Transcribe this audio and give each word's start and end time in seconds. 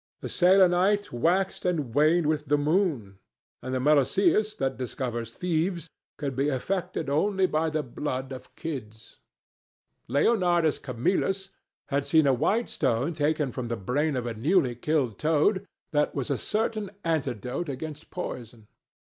The 0.21 0.29
selenite 0.29 1.13
waxed 1.13 1.63
and 1.63 1.93
waned 1.93 2.25
with 2.25 2.47
the 2.47 2.57
moon, 2.57 3.19
and 3.61 3.71
the 3.71 3.79
meloceus, 3.79 4.55
that 4.55 4.75
discovers 4.75 5.35
thieves, 5.35 5.91
could 6.17 6.35
be 6.35 6.49
affected 6.49 7.07
only 7.07 7.45
by 7.45 7.69
the 7.69 7.83
blood 7.83 8.31
of 8.31 8.55
kids. 8.55 9.19
Leonardus 10.07 10.79
Camillus 10.79 11.51
had 11.89 12.03
seen 12.07 12.25
a 12.25 12.33
white 12.33 12.67
stone 12.67 13.13
taken 13.13 13.51
from 13.51 13.67
the 13.67 13.77
brain 13.77 14.15
of 14.15 14.25
a 14.25 14.33
newly 14.33 14.73
killed 14.73 15.19
toad, 15.19 15.67
that 15.91 16.15
was 16.15 16.31
a 16.31 16.37
certain 16.39 16.89
antidote 17.05 17.69
against 17.69 18.09
poison. 18.09 18.65